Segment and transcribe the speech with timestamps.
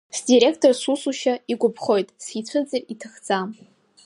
[0.17, 3.49] Сдиректор сусушьа игәаԥхоит, сицәыӡыр иҭахӡам.